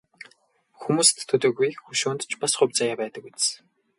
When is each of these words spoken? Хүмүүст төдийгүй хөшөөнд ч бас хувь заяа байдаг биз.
Хүмүүст 0.81 1.17
төдийгүй 1.29 1.69
хөшөөнд 1.85 2.21
ч 2.29 2.31
бас 2.41 2.53
хувь 2.57 2.73
заяа 2.79 2.97
байдаг 3.01 3.23
биз. 3.33 3.45